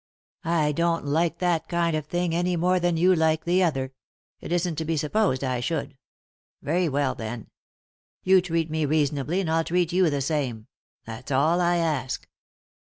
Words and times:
I 0.43 0.71
don't 0.71 1.05
like 1.05 1.37
that 1.37 1.67
kind 1.67 1.95
of 1.95 2.07
thing 2.07 2.33
any 2.33 2.55
more 2.55 2.79
than 2.79 2.97
you 2.97 3.13
like 3.13 3.43
the 3.45 3.61
other; 3.61 3.93
it 4.39 4.51
isn't 4.51 4.77
to 4.77 4.83
be 4.83 4.97
supposed 4.97 5.43
I 5.43 5.59
should— 5.59 5.95
very 6.63 6.89
well, 6.89 7.13
then 7.13 7.41
I 7.41 7.45
You 8.23 8.41
treat 8.41 8.71
me 8.71 8.83
reasonably 8.85 9.41
and 9.41 9.51
I'll 9.51 9.63
treat 9.63 9.93
you 9.93 10.09
the 10.09 10.21
same— 10.21 10.65
that's 11.05 11.29
all 11.29 11.61
I 11.61 11.75
ask." 11.77 12.27